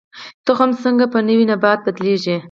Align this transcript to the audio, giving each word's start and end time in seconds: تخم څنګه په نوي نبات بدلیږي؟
تخم 0.45 0.69
څنګه 0.83 1.05
په 1.13 1.19
نوي 1.27 1.45
نبات 1.51 1.79
بدلیږي؟ 1.85 2.37